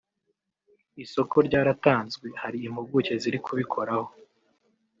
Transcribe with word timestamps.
isoko 1.03 1.35
ryaratanzwe 1.47 2.27
hari 2.41 2.57
impuguke 2.67 3.13
ziri 3.21 3.39
kubikoraho 3.45 4.09